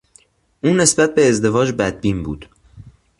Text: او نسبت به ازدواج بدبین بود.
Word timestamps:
او 0.63 0.69
نسبت 0.77 1.15
به 1.15 1.29
ازدواج 1.29 1.71
بدبین 1.71 2.23
بود. 2.23 2.49